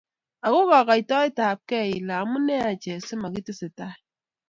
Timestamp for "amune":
2.21-2.55